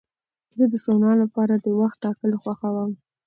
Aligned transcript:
زه 0.57 0.63
د 0.71 0.75
سونا 0.85 1.11
لپاره 1.21 1.53
د 1.57 1.67
وخت 1.79 1.97
ټاکل 2.03 2.31
خوښوم. 2.41 2.91